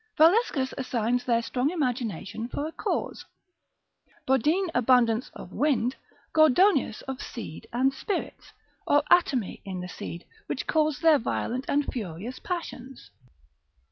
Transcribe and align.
Valescus 0.17 0.73
assigns 0.79 1.25
their 1.25 1.43
strong 1.43 1.69
imagination 1.69 2.47
for 2.47 2.65
a 2.65 2.71
cause, 2.71 3.23
Bodine 4.25 4.71
abundance 4.73 5.29
of 5.35 5.53
wind, 5.53 5.95
Gordonius 6.33 7.03
of 7.03 7.21
seed, 7.21 7.67
and 7.71 7.93
spirits, 7.93 8.51
or 8.87 9.03
atomi 9.11 9.61
in 9.63 9.79
the 9.79 9.87
seed, 9.87 10.25
which 10.47 10.65
cause 10.65 11.01
their 11.01 11.19
violent 11.19 11.65
and 11.67 11.85
furious 11.85 12.39
passions. 12.39 13.11